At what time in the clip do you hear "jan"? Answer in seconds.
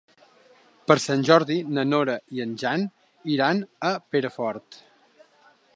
2.63-2.87